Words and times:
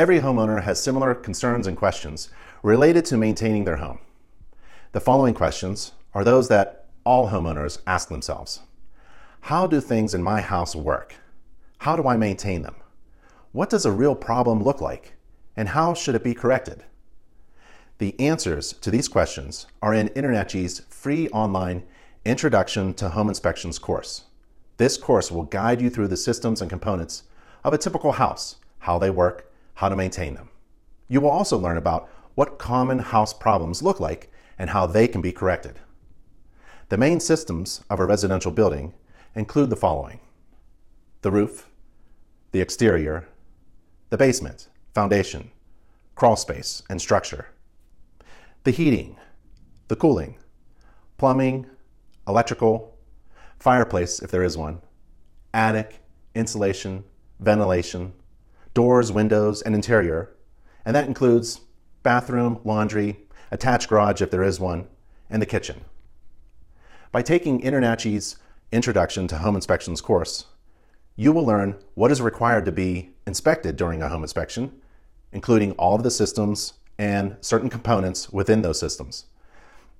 Every 0.00 0.20
homeowner 0.20 0.62
has 0.62 0.82
similar 0.82 1.14
concerns 1.14 1.66
and 1.66 1.76
questions 1.76 2.30
related 2.62 3.04
to 3.04 3.18
maintaining 3.18 3.64
their 3.64 3.76
home. 3.76 3.98
The 4.92 5.00
following 5.00 5.34
questions 5.34 5.92
are 6.14 6.24
those 6.24 6.48
that 6.48 6.86
all 7.04 7.28
homeowners 7.28 7.82
ask 7.86 8.08
themselves. 8.08 8.60
How 9.42 9.66
do 9.66 9.78
things 9.78 10.14
in 10.14 10.22
my 10.22 10.40
house 10.40 10.74
work? 10.74 11.16
How 11.80 11.96
do 11.96 12.08
I 12.08 12.16
maintain 12.16 12.62
them? 12.62 12.76
What 13.52 13.68
does 13.68 13.84
a 13.84 13.92
real 13.92 14.14
problem 14.14 14.62
look 14.62 14.80
like? 14.80 15.16
And 15.54 15.68
how 15.68 15.92
should 15.92 16.14
it 16.14 16.24
be 16.24 16.32
corrected? 16.32 16.82
The 17.98 18.18
answers 18.18 18.72
to 18.72 18.90
these 18.90 19.06
questions 19.06 19.66
are 19.82 19.92
in 19.92 20.08
InterNACHI's 20.16 20.80
free 20.88 21.28
online 21.28 21.82
Introduction 22.24 22.94
to 22.94 23.10
Home 23.10 23.28
Inspections 23.28 23.78
course. 23.78 24.24
This 24.78 24.96
course 24.96 25.30
will 25.30 25.42
guide 25.42 25.82
you 25.82 25.90
through 25.90 26.08
the 26.08 26.16
systems 26.16 26.62
and 26.62 26.70
components 26.70 27.24
of 27.62 27.74
a 27.74 27.78
typical 27.78 28.12
house, 28.12 28.56
how 28.78 28.98
they 28.98 29.10
work, 29.10 29.48
how 29.80 29.88
to 29.88 29.96
maintain 29.96 30.34
them. 30.34 30.50
You 31.08 31.22
will 31.22 31.30
also 31.30 31.56
learn 31.56 31.78
about 31.78 32.06
what 32.34 32.58
common 32.58 32.98
house 32.98 33.32
problems 33.32 33.82
look 33.82 33.98
like 33.98 34.30
and 34.58 34.68
how 34.68 34.84
they 34.84 35.08
can 35.08 35.22
be 35.22 35.32
corrected. 35.32 35.80
The 36.90 36.98
main 36.98 37.18
systems 37.18 37.82
of 37.88 37.98
a 37.98 38.04
residential 38.04 38.52
building 38.52 38.92
include 39.34 39.70
the 39.70 39.76
following 39.76 40.20
the 41.22 41.30
roof, 41.30 41.70
the 42.52 42.60
exterior, 42.60 43.26
the 44.10 44.18
basement, 44.18 44.68
foundation, 44.92 45.50
crawl 46.14 46.36
space, 46.36 46.82
and 46.90 47.00
structure, 47.00 47.46
the 48.64 48.72
heating, 48.72 49.16
the 49.88 49.96
cooling, 49.96 50.36
plumbing, 51.16 51.64
electrical, 52.28 52.98
fireplace 53.58 54.20
if 54.20 54.30
there 54.30 54.44
is 54.44 54.58
one, 54.58 54.82
attic, 55.54 56.00
insulation, 56.34 57.02
ventilation, 57.38 58.12
doors, 58.74 59.12
windows, 59.12 59.62
and 59.62 59.74
interior, 59.74 60.34
and 60.84 60.94
that 60.94 61.06
includes 61.06 61.60
bathroom, 62.02 62.60
laundry, 62.64 63.18
attached 63.50 63.88
garage 63.88 64.22
if 64.22 64.30
there 64.30 64.42
is 64.42 64.60
one, 64.60 64.86
and 65.28 65.42
the 65.42 65.46
kitchen. 65.46 65.84
By 67.12 67.22
taking 67.22 67.60
InterNACHI's 67.60 68.36
Introduction 68.72 69.26
to 69.28 69.38
Home 69.38 69.56
Inspections 69.56 70.00
course, 70.00 70.46
you 71.16 71.32
will 71.32 71.44
learn 71.44 71.76
what 71.94 72.12
is 72.12 72.22
required 72.22 72.64
to 72.64 72.72
be 72.72 73.10
inspected 73.26 73.76
during 73.76 74.00
a 74.00 74.08
home 74.08 74.22
inspection, 74.22 74.80
including 75.32 75.72
all 75.72 75.96
of 75.96 76.02
the 76.02 76.10
systems 76.10 76.74
and 76.98 77.36
certain 77.40 77.68
components 77.68 78.30
within 78.30 78.62
those 78.62 78.78
systems. 78.78 79.26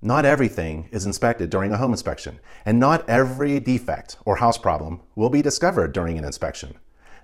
Not 0.02 0.24
everything 0.24 0.88
is 0.92 1.04
inspected 1.04 1.50
during 1.50 1.72
a 1.72 1.76
home 1.76 1.90
inspection, 1.90 2.40
and 2.64 2.78
not 2.78 3.08
every 3.08 3.60
defect 3.60 4.16
or 4.24 4.36
house 4.36 4.56
problem 4.56 5.00
will 5.14 5.30
be 5.30 5.42
discovered 5.42 5.92
during 5.92 6.16
an 6.16 6.24
inspection. 6.24 6.76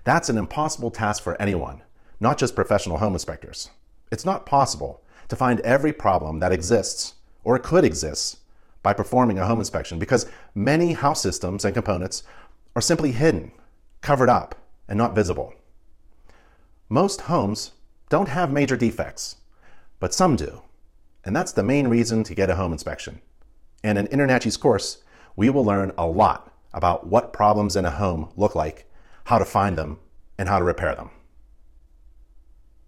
That's 0.07 0.29
an 0.29 0.37
impossible 0.37 0.89
task 0.89 1.21
for 1.21 1.35
anyone, 1.41 1.83
not 2.21 2.37
just 2.37 2.55
professional 2.55 2.99
home 2.99 3.11
inspectors. 3.11 3.71
It's 4.09 4.23
not 4.23 4.45
possible 4.45 5.03
to 5.27 5.35
find 5.35 5.59
every 5.59 5.91
problem 5.91 6.39
that 6.39 6.53
exists 6.53 7.15
or 7.43 7.59
could 7.59 7.83
exist 7.83 8.37
by 8.83 8.93
performing 8.93 9.37
a 9.37 9.45
home 9.45 9.59
inspection 9.59 9.99
because 9.99 10.25
many 10.55 10.93
house 10.93 11.21
systems 11.21 11.65
and 11.65 11.73
components 11.73 12.23
are 12.73 12.81
simply 12.81 13.11
hidden, 13.11 13.51
covered 13.99 14.29
up, 14.29 14.55
and 14.87 14.97
not 14.97 15.13
visible. 15.13 15.53
Most 16.87 17.19
homes 17.23 17.71
don't 18.07 18.29
have 18.29 18.49
major 18.49 18.77
defects, 18.77 19.35
but 19.99 20.13
some 20.13 20.37
do, 20.37 20.61
and 21.25 21.35
that's 21.35 21.51
the 21.51 21.63
main 21.63 21.89
reason 21.89 22.23
to 22.23 22.33
get 22.33 22.49
a 22.49 22.55
home 22.55 22.71
inspection. 22.71 23.19
And 23.83 23.97
in 23.97 24.07
InterNACHI's 24.07 24.55
course, 24.55 24.99
we 25.35 25.49
will 25.49 25.65
learn 25.65 25.91
a 25.97 26.07
lot 26.07 26.53
about 26.73 27.07
what 27.07 27.33
problems 27.33 27.75
in 27.75 27.83
a 27.83 27.91
home 27.91 28.29
look 28.37 28.55
like 28.55 28.87
how 29.27 29.37
to 29.37 29.43
find 29.43 29.77
them, 29.77 29.99
and 30.37 30.47
how 30.47 30.57
to 30.57 30.63
repair 30.63 30.95
them. 30.95 31.11